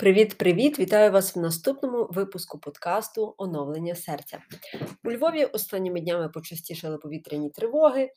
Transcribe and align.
Привіт-привіт! 0.00 0.78
Вітаю 0.78 1.12
вас 1.12 1.36
в 1.36 1.38
наступному 1.40 2.08
випуску 2.10 2.58
подкасту 2.58 3.34
Оновлення 3.38 3.94
серця. 3.94 4.42
У 5.04 5.10
Львові 5.10 5.44
останніми 5.44 6.00
днями 6.00 6.28
почастішали 6.28 6.98
повітряні 6.98 7.50
тривоги. 7.50 8.10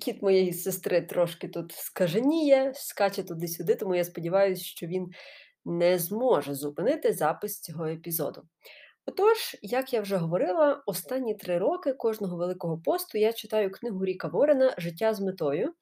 Кіт 0.00 0.22
моєї 0.22 0.52
сестри 0.52 1.02
трошки 1.02 1.48
тут 1.48 1.72
скаженіє, 1.72 2.72
скаче 2.74 3.22
туди-сюди, 3.22 3.74
тому 3.74 3.94
я 3.94 4.04
сподіваюся, 4.04 4.64
що 4.64 4.86
він 4.86 5.10
не 5.64 5.98
зможе 5.98 6.54
зупинити 6.54 7.12
запис 7.12 7.60
цього 7.60 7.86
епізоду. 7.86 8.42
Отож, 9.06 9.56
як 9.62 9.92
я 9.92 10.00
вже 10.00 10.16
говорила, 10.16 10.82
останні 10.86 11.34
три 11.34 11.58
роки 11.58 11.92
кожного 11.92 12.36
великого 12.36 12.78
посту 12.78 13.18
я 13.18 13.32
читаю 13.32 13.70
книгу 13.70 14.04
Ріка 14.04 14.28
Ворена 14.28 14.74
Життя 14.78 15.14
з 15.14 15.20
метою 15.20 15.74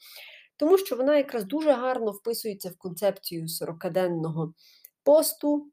тому 0.58 0.78
що 0.78 0.96
вона 0.96 1.16
якраз 1.16 1.44
дуже 1.44 1.72
гарно 1.72 2.10
вписується 2.10 2.70
в 2.70 2.76
концепцію 2.76 3.46
40-денного 3.46 4.52
посту. 5.04 5.66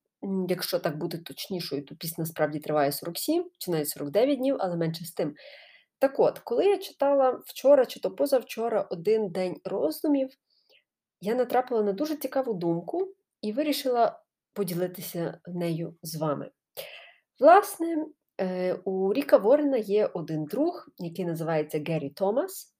Якщо 0.49 0.79
так 0.79 0.97
бути 0.97 1.17
точнішою, 1.17 1.85
то 1.85 1.95
піс 1.95 2.17
насправді 2.17 2.59
триває 2.59 2.91
47 2.91 3.49
чи 3.57 3.71
навіть 3.71 3.89
49 3.89 4.37
днів, 4.37 4.57
але 4.59 4.75
менше 4.75 5.05
з 5.05 5.11
тим. 5.11 5.35
Так 5.99 6.19
от, 6.19 6.39
коли 6.39 6.65
я 6.65 6.77
читала 6.77 7.41
вчора 7.45 7.85
чи 7.85 7.99
то 7.99 8.11
позавчора 8.11 8.81
один 8.81 9.29
день 9.29 9.55
роздумів, 9.63 10.29
я 11.21 11.35
натрапила 11.35 11.83
на 11.83 11.93
дуже 11.93 12.15
цікаву 12.15 12.53
думку 12.53 13.13
і 13.41 13.51
вирішила 13.51 14.19
поділитися 14.53 15.39
нею 15.47 15.95
з 16.01 16.15
вами. 16.15 16.51
Власне, 17.39 18.05
е, 18.41 18.73
у 18.73 19.13
Ріка 19.13 19.37
Ворена 19.37 19.77
є 19.77 20.05
один 20.05 20.45
друг, 20.45 20.87
який 20.97 21.25
називається 21.25 21.83
Геррі 21.87 22.09
Томас. 22.09 22.74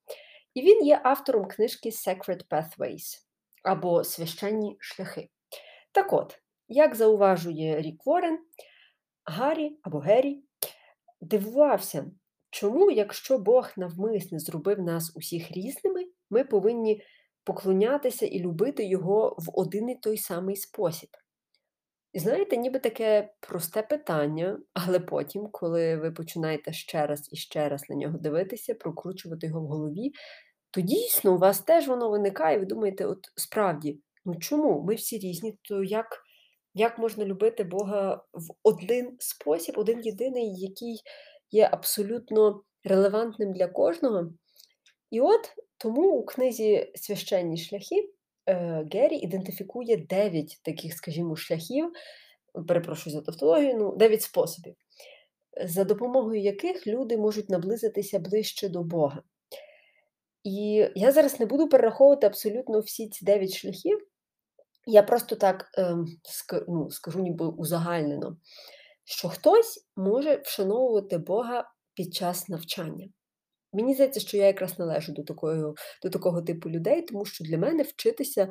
І 0.56 0.62
він 0.62 0.86
є 0.86 1.02
автором 1.04 1.48
книжки 1.48 1.90
Sacred 1.90 2.48
Pathways 2.48 3.18
або 3.64 4.04
Священні 4.04 4.78
шляхи. 4.80 5.30
Так 5.92 6.14
от, 6.14 6.40
як 6.68 6.96
зауважує 6.96 7.82
Рік 7.82 8.06
Ворен, 8.06 8.40
Гаррі 9.26 9.80
або 9.82 10.00
Геррі 10.00 10.44
дивувався, 11.22 12.12
чому, 12.50 12.92
якщо 12.92 13.38
Бог 13.38 13.70
навмисне 13.78 14.40
зробив 14.40 14.80
нас 14.80 15.12
усіх 15.16 15.52
різними, 15.52 16.06
ми 16.30 16.44
повинні 16.44 17.02
поклонятися 17.44 18.26
і 18.26 18.40
любити 18.40 18.86
його 18.86 19.36
в 19.40 19.60
один 19.60 19.90
і 19.90 19.96
той 19.96 20.18
самий 20.18 20.56
спосіб. 20.56 21.10
І 22.16 22.20
знаєте, 22.20 22.58
ніби 22.58 22.80
таке 22.80 23.34
просте 23.40 23.82
питання, 23.82 24.60
але 24.74 25.00
потім, 25.00 25.48
коли 25.52 25.98
ви 25.98 26.12
починаєте 26.12 26.74
ще 26.74 27.08
раз 27.08 27.30
і 27.32 27.36
ще 27.36 27.70
раз 27.70 27.90
на 27.90 27.96
нього 27.96 28.18
дивитися, 28.18 28.76
прокручувати 28.76 29.48
його 29.48 29.62
в 29.62 29.68
голові, 29.68 30.12
то 30.72 30.82
дійсно 30.82 31.34
у 31.34 31.38
вас 31.38 31.60
теж 31.60 31.88
воно 31.88 32.10
виникає, 32.10 32.56
і 32.56 32.60
ви 32.60 32.66
думаєте, 32.66 33.06
от 33.06 33.20
справді, 33.36 34.00
ну 34.26 34.36
чому? 34.36 34.84
Ми 34.84 34.96
всі 34.96 35.18
різні, 35.18 35.58
то 35.62 35.84
як 35.84 36.22
як 36.74 36.98
можна 36.98 37.26
любити 37.26 37.64
Бога 37.64 38.24
в 38.34 38.48
один 38.64 39.16
спосіб, 39.20 39.76
один 39.78 40.00
єдиний, 40.00 40.56
який 40.56 41.02
є 41.52 41.70
абсолютно 41.72 42.64
релевантним 42.84 43.54
для 43.54 43.68
кожного? 43.68 44.34
І 45.12 45.22
от 45.22 45.54
тому 45.78 46.12
у 46.12 46.26
книзі 46.26 46.92
Священні 46.96 47.58
шляхи 47.58 48.10
е, 48.48 48.88
Геррі 48.94 49.16
ідентифікує 49.16 49.98
дев'ять 49.98 50.60
таких, 50.64 50.94
скажімо, 50.94 51.36
шляхів, 51.36 51.92
перепрошую 52.68 53.16
за 53.16 53.22
тавтологію, 53.22 53.78
ну, 53.78 53.96
дев'ять 53.96 54.22
способів, 54.22 54.76
за 55.64 55.84
допомогою 55.84 56.42
яких 56.42 56.88
люди 56.88 57.18
можуть 57.18 57.50
наблизитися 57.50 58.20
ближче 58.20 58.70
до 58.70 58.84
Бога. 58.84 59.22
І 60.44 60.90
я 60.96 61.12
зараз 61.12 61.40
не 61.40 61.46
буду 61.46 61.70
перераховувати 61.70 62.28
абсолютно 62.28 62.80
всі 62.80 63.10
ці 63.10 63.26
дев'ять 63.26 63.54
шляхів. 63.54 64.08
Я 64.88 65.04
просто 65.04 65.36
так 65.36 65.72
ем, 65.78 66.06
ну, 66.68 66.92
скажу, 66.92 67.20
ніби 67.20 67.48
узагальнено, 67.48 68.38
що 69.04 69.30
хтось 69.30 69.88
може 69.96 70.36
вшановувати 70.36 71.18
Бога 71.18 71.72
під 71.94 72.14
час 72.14 72.50
навчання. 72.50 73.08
Мені 73.76 73.94
здається, 73.94 74.20
що 74.20 74.38
я 74.38 74.46
якраз 74.46 74.80
належу 74.80 75.12
до 75.14 75.24
такої, 75.24 75.62
до 76.04 76.10
такого 76.10 76.42
типу 76.42 76.70
людей, 76.70 77.02
тому 77.02 77.26
що 77.26 77.44
для 77.44 77.58
мене 77.58 77.84
вчитися 77.84 78.50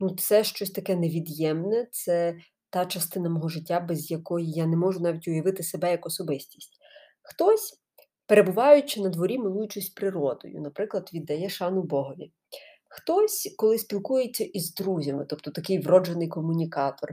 ну, 0.00 0.16
це 0.16 0.44
щось 0.44 0.70
таке 0.70 0.96
невід'ємне, 0.96 1.86
це 1.92 2.36
та 2.70 2.86
частина 2.86 3.28
мого 3.28 3.48
життя, 3.48 3.80
без 3.80 4.10
якої 4.10 4.50
я 4.50 4.66
не 4.66 4.76
можу 4.76 5.00
навіть 5.00 5.28
уявити 5.28 5.62
себе 5.62 5.90
як 5.90 6.06
особистість. 6.06 6.78
Хтось 7.22 7.80
перебуваючи 8.26 9.00
на 9.00 9.08
дворі, 9.08 9.38
милуючись 9.38 9.90
природою, 9.90 10.60
наприклад, 10.60 11.10
віддає 11.14 11.48
шану 11.48 11.82
Богові. 11.82 12.32
Хтось, 12.88 13.54
коли 13.56 13.78
спілкується 13.78 14.44
із 14.44 14.74
друзями, 14.74 15.26
тобто 15.28 15.50
такий 15.50 15.78
вроджений 15.78 16.28
комунікатор. 16.28 17.10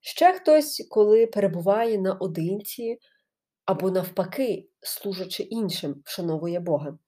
Ще 0.00 0.32
хтось, 0.32 0.86
коли 0.90 1.26
перебуває 1.26 1.98
наодинці 1.98 2.98
або, 3.66 3.90
навпаки, 3.90 4.68
служачи 4.80 5.42
іншим, 5.42 6.02
вшановує 6.04 6.60
Бога. 6.60 6.98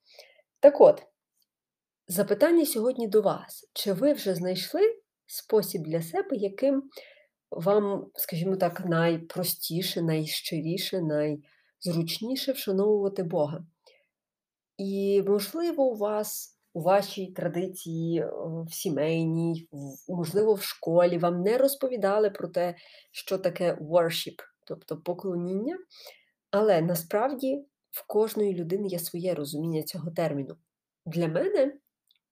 Так 0.61 0.81
от, 0.81 1.03
запитання 2.09 2.67
сьогодні 2.67 3.09
до 3.09 3.23
вас: 3.23 3.71
чи 3.73 3.93
ви 3.93 4.13
вже 4.13 4.35
знайшли 4.35 4.81
спосіб 5.27 5.83
для 5.83 6.03
себе, 6.03 6.37
яким 6.37 6.83
вам, 7.51 8.07
скажімо 8.15 8.57
так, 8.57 8.81
найпростіше, 8.85 10.03
найщиріше, 10.03 11.01
най 11.01 11.43
зручніше 11.81 12.53
вшановувати 12.53 13.23
Бога. 13.23 13.65
І, 14.77 15.23
можливо, 15.27 15.85
у 15.85 15.97
вас 15.97 16.59
у 16.73 16.83
вашій 16.83 17.27
традиції, 17.27 18.21
е, 18.21 18.31
в 18.69 18.75
сімейній, 18.75 19.69
можливо, 20.09 20.55
в 20.55 20.63
школі 20.63 21.19
вам 21.19 21.43
не 21.43 21.59
розповідали 21.59 22.31
про 22.31 22.49
те, 22.49 22.75
що 23.13 23.39
таке 23.39 23.75
worship, 23.75 24.37
тобто 24.67 24.97
поклоніння, 24.97 25.79
але 26.51 26.81
насправді 26.81 27.67
в 27.91 28.07
кожної 28.07 28.55
людини 28.55 28.89
є 28.89 28.99
своє 28.99 29.35
розуміння 29.35 29.83
цього 29.83 30.11
терміну. 30.11 30.57
Для 31.07 31.29
мене 31.29 31.73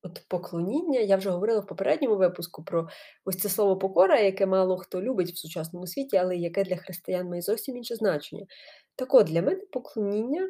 от 0.02 0.24
поклоніння, 0.28 1.00
я 1.00 1.16
вже 1.16 1.30
говорила 1.30 1.60
в 1.60 1.66
попередньому 1.66 2.16
випуску 2.16 2.64
про 2.64 2.88
ось 3.24 3.38
це 3.38 3.48
слово 3.48 3.78
покора, 3.78 4.20
яке 4.20 4.46
мало 4.46 4.76
хто 4.76 5.02
любить 5.02 5.32
в 5.32 5.38
сучасному 5.38 5.86
світі, 5.86 6.16
але 6.16 6.36
яке 6.36 6.64
для 6.64 6.76
християн 6.76 7.28
має 7.28 7.42
зовсім 7.42 7.76
інше 7.76 7.96
значення. 7.96 8.46
Так 8.96 9.14
от, 9.14 9.26
для 9.26 9.42
мене 9.42 9.60
поклоніння 9.72 10.48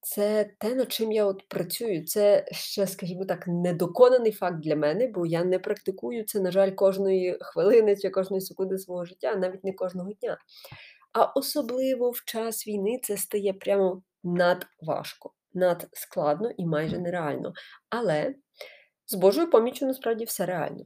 це 0.00 0.50
те, 0.58 0.74
над 0.74 0.92
чим 0.92 1.12
я 1.12 1.24
от 1.24 1.48
працюю. 1.48 2.04
Це 2.04 2.44
ще, 2.50 2.86
скажімо 2.86 3.24
так, 3.24 3.44
недоконаний 3.46 4.32
факт 4.32 4.60
для 4.60 4.76
мене, 4.76 5.06
бо 5.06 5.26
я 5.26 5.44
не 5.44 5.58
практикую 5.58 6.24
це, 6.24 6.40
на 6.40 6.50
жаль, 6.50 6.70
кожної 6.70 7.38
хвилини 7.40 7.96
чи 7.96 8.10
кожної 8.10 8.40
секунди 8.40 8.78
свого 8.78 9.04
життя, 9.04 9.34
навіть 9.34 9.64
не 9.64 9.72
кожного 9.72 10.12
дня. 10.12 10.38
А 11.12 11.24
особливо 11.24 12.10
в 12.10 12.24
час 12.24 12.66
війни 12.66 13.00
це 13.02 13.16
стає 13.16 13.52
прямо 13.52 14.02
надважко, 14.24 15.32
надскладно 15.54 16.50
і 16.50 16.66
майже 16.66 16.98
нереально. 16.98 17.52
Але 17.90 18.34
з 19.06 19.14
Божою 19.14 19.50
поміччю 19.50 19.86
насправді 19.86 20.24
все 20.24 20.46
реально. 20.46 20.84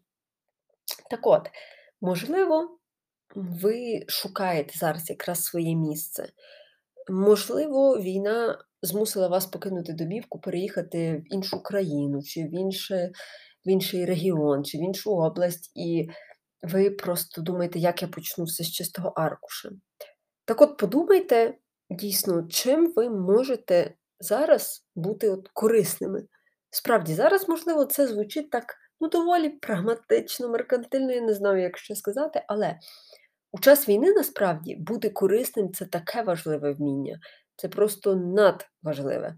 Так 1.10 1.26
от, 1.26 1.50
можливо, 2.00 2.78
ви 3.34 4.04
шукаєте 4.08 4.78
зараз 4.78 5.10
якраз 5.10 5.44
своє 5.44 5.74
місце. 5.74 6.28
Можливо, 7.08 8.00
війна 8.00 8.58
змусила 8.82 9.28
вас 9.28 9.46
покинути 9.46 9.92
домівку, 9.92 10.40
переїхати 10.40 11.16
в 11.16 11.34
іншу 11.34 11.62
країну, 11.62 12.22
чи 12.22 12.40
в 12.40 12.54
інше, 12.54 13.10
в 13.66 13.68
інший 13.70 14.04
регіон, 14.04 14.64
чи 14.64 14.78
в 14.78 14.80
іншу 14.80 15.16
область, 15.16 15.72
і 15.74 16.08
ви 16.62 16.90
просто 16.90 17.42
думаєте, 17.42 17.78
як 17.78 18.02
я 18.02 18.08
почну 18.08 18.44
все 18.44 18.64
з 18.64 18.70
чистого 18.70 19.08
аркуша. 19.08 19.70
Так 20.44 20.62
от 20.62 20.76
подумайте 20.76 21.54
дійсно, 21.90 22.46
чим 22.50 22.92
ви 22.96 23.10
можете 23.10 23.94
зараз 24.20 24.86
бути 24.94 25.28
от 25.28 25.48
корисними. 25.52 26.22
Справді, 26.70 27.14
зараз, 27.14 27.48
можливо, 27.48 27.84
це 27.84 28.06
звучить 28.06 28.50
так 28.50 28.64
ну, 29.00 29.08
доволі 29.08 29.48
прагматично, 29.48 30.48
меркантильно, 30.48 31.12
я 31.12 31.20
не 31.20 31.34
знаю, 31.34 31.62
як 31.62 31.78
що 31.78 31.94
сказати, 31.94 32.42
але 32.48 32.78
у 33.52 33.58
час 33.58 33.88
війни 33.88 34.12
насправді 34.12 34.76
бути 34.76 35.10
корисним 35.10 35.72
це 35.72 35.84
таке 35.84 36.22
важливе 36.22 36.72
вміння, 36.72 37.20
це 37.56 37.68
просто 37.68 38.14
надважливе. 38.16 39.36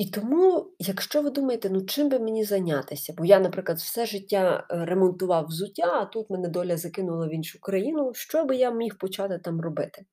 І 0.00 0.10
тому, 0.10 0.70
якщо 0.78 1.22
ви 1.22 1.30
думаєте, 1.30 1.70
ну 1.70 1.84
чим 1.84 2.08
би 2.08 2.18
мені 2.18 2.44
зайнятися? 2.44 3.14
Бо 3.16 3.24
я, 3.24 3.40
наприклад, 3.40 3.78
все 3.78 4.06
життя 4.06 4.66
е, 4.70 4.84
ремонтував 4.84 5.46
взуття, 5.46 6.00
а 6.00 6.04
тут 6.04 6.30
мене 6.30 6.48
доля 6.48 6.76
закинула 6.76 7.26
в 7.26 7.34
іншу 7.34 7.60
країну, 7.60 8.12
що 8.14 8.44
би 8.44 8.56
я 8.56 8.70
міг 8.70 8.98
почати 8.98 9.38
там 9.38 9.60
робити? 9.60 10.04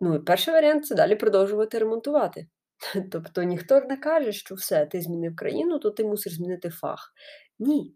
Ну, 0.00 0.14
і 0.14 0.18
перший 0.18 0.54
варіант 0.54 0.86
це 0.86 0.94
далі 0.94 1.16
продовжувати 1.16 1.78
ремонтувати. 1.78 2.46
Тобто 3.12 3.42
ніхто 3.42 3.80
не 3.80 3.96
каже, 3.96 4.32
що 4.32 4.54
все, 4.54 4.86
ти 4.86 5.00
змінив 5.00 5.36
країну, 5.36 5.78
то 5.78 5.90
ти 5.90 6.04
мусиш 6.04 6.34
змінити 6.34 6.70
фах. 6.70 7.12
Ні. 7.58 7.94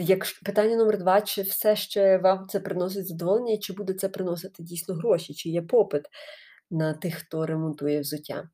Якщо 0.00 0.44
питання 0.44 0.76
номер 0.76 0.98
два, 0.98 1.20
чи 1.20 1.42
все 1.42 1.76
ще 1.76 2.18
вам 2.18 2.46
це 2.48 2.60
приносить 2.60 3.06
задоволення, 3.06 3.58
чи 3.58 3.72
буде 3.72 3.94
це 3.94 4.08
приносити 4.08 4.62
дійсно 4.62 4.94
гроші, 4.94 5.34
чи 5.34 5.48
є 5.48 5.62
попит 5.62 6.02
на 6.70 6.94
тих, 6.94 7.14
хто 7.14 7.46
ремонтує 7.46 8.00
взуття? 8.00 8.48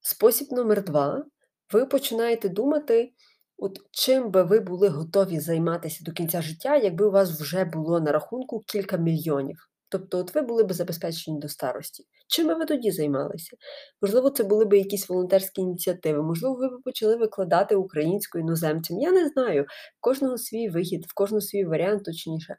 Спосіб 0.00 0.48
номер 0.50 0.84
два, 0.84 1.24
ви 1.72 1.86
починаєте 1.86 2.48
думати, 2.48 3.12
От 3.60 3.78
чим 3.90 4.30
би 4.30 4.42
ви 4.42 4.60
були 4.60 4.88
готові 4.88 5.40
займатися 5.40 6.04
до 6.04 6.12
кінця 6.12 6.42
життя, 6.42 6.76
якби 6.76 7.06
у 7.06 7.10
вас 7.10 7.40
вже 7.40 7.64
було 7.64 8.00
на 8.00 8.12
рахунку 8.12 8.60
кілька 8.66 8.96
мільйонів? 8.96 9.68
Тобто, 9.88 10.18
от 10.18 10.34
ви 10.34 10.42
були 10.42 10.64
б 10.64 10.72
забезпечені 10.72 11.40
до 11.40 11.48
старості. 11.48 12.04
Чим 12.28 12.46
би 12.46 12.54
ви 12.54 12.64
тоді 12.64 12.90
займалися? 12.90 13.56
Можливо, 14.02 14.30
це 14.30 14.44
були 14.44 14.64
б 14.64 14.74
якісь 14.74 15.08
волонтерські 15.08 15.60
ініціативи, 15.60 16.22
можливо, 16.22 16.54
ви 16.54 16.68
б 16.68 16.82
почали 16.84 17.16
викладати 17.16 17.74
українську 17.76 18.38
іноземцям. 18.38 18.98
Я 18.98 19.12
не 19.12 19.28
знаю. 19.28 19.62
В 19.98 20.00
кожного 20.00 20.38
свій 20.38 20.68
вихід, 20.68 21.04
в 21.08 21.14
кожного 21.14 21.40
свій 21.40 21.64
варіант, 21.64 22.04
точніше. 22.04 22.56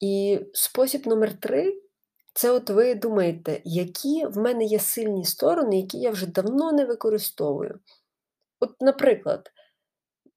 І 0.00 0.40
спосіб 0.52 1.06
номер 1.06 1.40
три 1.40 1.82
це 2.38 2.50
от 2.50 2.70
ви 2.70 2.94
думаєте, 2.94 3.60
які 3.64 4.26
в 4.26 4.38
мене 4.38 4.64
є 4.64 4.78
сильні 4.78 5.24
сторони, 5.24 5.76
які 5.76 5.98
я 5.98 6.10
вже 6.10 6.26
давно 6.26 6.72
не 6.72 6.84
використовую. 6.84 7.80
От, 8.60 8.70
наприклад, 8.80 9.50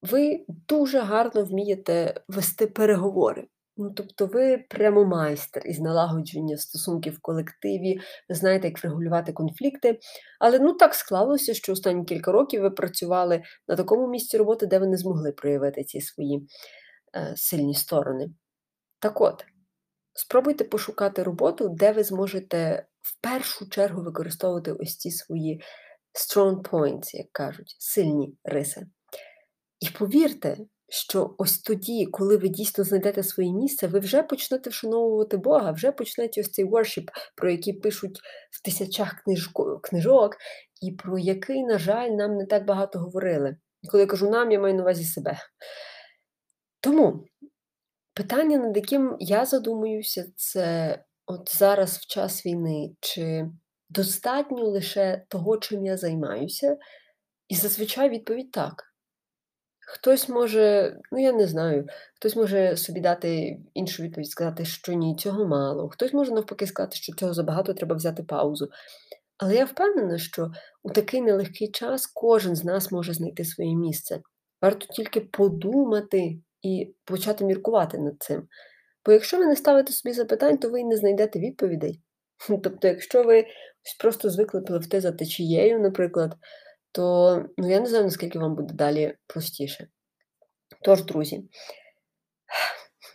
ви 0.02 0.46
дуже 0.68 1.00
гарно 1.00 1.44
вмієте 1.44 2.22
вести 2.28 2.68
переговори. 2.68 3.48
Ну, 3.78 3.92
тобто 3.92 4.26
ви 4.26 4.58
прямо 4.70 5.06
майстер 5.06 5.68
із 5.68 5.80
налагодження 5.80 6.58
стосунків 6.58 7.14
в 7.14 7.22
колективі, 7.22 8.00
ви 8.30 8.36
знаєте, 8.36 8.68
як 8.68 8.84
врегулювати 8.84 9.34
конфлікти. 9.34 10.00
Але 10.40 10.60
ну 10.60 10.74
так 10.74 10.94
склалося, 10.96 11.54
що 11.54 11.74
останні 11.74 12.06
кілька 12.06 12.32
років 12.32 12.62
ви 12.62 12.72
працювали 12.72 13.44
на 13.68 13.76
такому 13.76 14.08
місці 14.08 14.38
роботи, 14.38 14.66
де 14.66 14.80
ви 14.80 14.88
не 14.88 14.98
змогли 14.98 15.32
проявити 15.32 15.84
ці 15.84 16.02
свої 16.02 16.48
е, 17.16 17.34
сильні 17.36 17.74
сторони. 17.74 18.30
Так 19.00 19.22
от, 19.22 19.46
спробуйте 20.14 20.64
пошукати 20.64 21.24
роботу, 21.24 21.70
де 21.70 21.92
ви 21.92 22.04
зможете 22.04 22.86
в 23.02 23.22
першу 23.22 23.70
чергу 23.70 24.04
використовувати 24.04 24.72
ось 24.72 24.98
ці 24.98 25.12
свої 25.12 25.62
strong 26.14 26.62
points, 26.62 27.16
як 27.16 27.32
кажуть, 27.32 27.76
сильні 27.80 28.36
риси. 28.44 28.88
І 29.80 29.90
повірте, 29.90 30.58
що 30.90 31.36
ось 31.38 31.60
тоді, 31.60 32.06
коли 32.06 32.38
ви 32.38 32.50
дійсно 32.50 32.84
знайдете 32.84 33.24
своє 33.24 33.54
місце, 33.54 33.88
ви 33.88 34.00
вже 34.00 34.24
почнете 34.24 34.70
вшановувати 34.70 35.38
Бога, 35.38 35.72
вже 35.72 35.92
почнете 35.92 36.42
ось 36.42 36.52
цей 36.52 36.66
worship, 36.66 37.08
про 37.36 37.52
який 37.52 37.74
пишуть 37.74 38.20
в 38.52 38.64
тисячах 38.64 39.16
книжок, 39.84 40.38
і 40.82 40.92
про 40.92 41.18
який, 41.18 41.64
на 41.64 41.78
жаль, 41.78 42.10
нам 42.10 42.36
не 42.36 42.46
так 42.46 42.66
багато 42.66 43.00
говорили. 43.00 43.58
Коли 43.92 44.04
я 44.04 44.08
кажу 44.08 44.30
нам, 44.30 44.52
я 44.52 44.60
маю 44.60 44.76
на 44.76 44.82
увазі 44.82 45.04
себе. 45.04 45.38
Тому 46.82 47.26
питання, 48.14 48.58
над 48.58 48.78
яким 48.78 49.18
я 49.20 49.46
задумуюся, 49.46 50.26
це 50.36 50.98
от 51.26 51.56
зараз 51.56 51.98
в 51.98 52.06
час 52.06 52.46
війни, 52.46 52.96
чи 53.00 53.50
достатньо 53.90 54.64
лише 54.64 55.26
того, 55.28 55.58
чим 55.58 55.86
я 55.86 55.98
займаюся, 55.98 56.78
і 57.48 57.56
зазвичай 57.56 58.10
відповідь 58.10 58.52
так. 58.52 58.92
Хтось 59.88 60.30
може, 60.30 60.98
ну 61.12 61.20
я 61.20 61.32
не 61.32 61.48
знаю, 61.48 61.88
хтось 62.16 62.36
може 62.36 62.78
собі 62.78 63.00
дати 63.00 63.60
іншу 63.74 64.04
відповідь, 64.04 64.30
сказати, 64.30 64.66
що 64.66 64.94
ні, 64.94 65.16
цього 65.16 65.46
мало. 65.46 65.90
Хтось 65.90 66.14
може 66.14 66.32
навпаки 66.32 66.68
сказати, 66.68 66.96
що 66.96 67.14
цього 67.14 67.34
забагато 67.34 67.74
треба 67.74 67.96
взяти 67.96 68.24
паузу. 68.24 68.70
Але 69.38 69.56
я 69.56 69.66
впевнена, 69.66 70.18
що 70.18 70.52
у 70.84 70.90
такий 70.90 71.22
нелегкий 71.22 71.72
час 71.72 72.08
кожен 72.08 72.56
з 72.56 72.64
нас 72.64 72.92
може 72.92 73.14
знайти 73.14 73.46
своє 73.46 73.76
місце. 73.76 74.22
Варто 74.62 74.86
тільки 74.94 75.22
подумати 75.22 76.40
і 76.62 76.96
почати 77.06 77.46
міркувати 77.46 77.98
над 77.98 78.16
цим. 78.20 78.48
Бо 79.06 79.12
якщо 79.12 79.38
ви 79.38 79.46
не 79.46 79.56
ставите 79.56 79.94
собі 79.94 80.14
запитань, 80.14 80.58
то 80.58 80.70
ви 80.70 80.82
й 80.82 80.84
не 80.84 80.98
знайдете 80.98 81.40
відповідей. 81.40 82.02
Тобто, 82.48 82.88
якщо 82.88 83.24
ви 83.24 83.46
просто 84.00 84.30
звикли 84.30 84.62
пливти 84.62 85.02
за 85.02 85.12
течією, 85.12 85.80
наприклад 85.80 86.36
то 86.92 87.46
ну, 87.58 87.70
я 87.70 87.80
не 87.80 87.86
знаю, 87.86 88.04
наскільки 88.04 88.40
вам 88.40 88.56
буде 88.56 88.74
далі 88.74 89.18
простіше. 89.28 89.88
Тож, 90.82 91.04
друзі, 91.04 91.50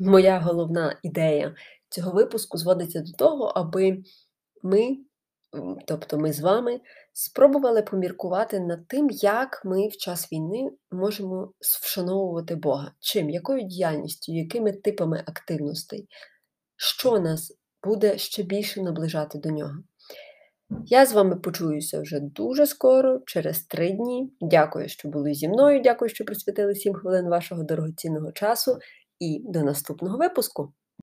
моя 0.00 0.38
головна 0.38 0.98
ідея 1.02 1.54
цього 1.88 2.12
випуску 2.12 2.58
зводиться 2.58 3.00
до 3.00 3.12
того, 3.12 3.44
аби 3.44 4.02
ми, 4.62 4.96
тобто 5.86 6.18
ми 6.18 6.32
з 6.32 6.40
вами, 6.40 6.80
спробували 7.12 7.82
поміркувати 7.82 8.60
над 8.60 8.88
тим, 8.88 9.10
як 9.10 9.62
ми 9.64 9.88
в 9.88 9.96
час 9.96 10.32
війни 10.32 10.70
можемо 10.90 11.52
вшановувати 11.82 12.54
Бога. 12.54 12.92
Чим, 13.00 13.30
якою 13.30 13.62
діяльністю, 13.62 14.32
якими 14.32 14.72
типами 14.72 15.22
активностей, 15.26 16.08
що 16.76 17.18
нас 17.20 17.58
буде 17.84 18.18
ще 18.18 18.42
більше 18.42 18.82
наближати 18.82 19.38
до 19.38 19.50
нього. 19.50 19.74
Я 20.86 21.06
з 21.06 21.12
вами 21.12 21.36
почуюся 21.36 22.00
вже 22.00 22.20
дуже 22.20 22.66
скоро, 22.66 23.20
через 23.26 23.62
три 23.62 23.90
дні. 23.90 24.32
Дякую, 24.40 24.88
що 24.88 25.08
були 25.08 25.34
зі 25.34 25.48
мною. 25.48 25.80
Дякую, 25.80 26.08
що 26.08 26.24
присвятили 26.24 26.74
7 26.74 26.94
хвилин 26.94 27.28
вашого 27.28 27.62
дорогоцінного 27.62 28.32
часу. 28.32 28.78
І 29.18 29.42
до 29.44 29.62
наступного 29.62 30.18
випуску! 30.18 30.72